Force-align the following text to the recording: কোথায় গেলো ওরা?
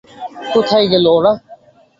কোথায় 0.53 0.85
গেলো 0.91 1.09
ওরা? 1.17 1.33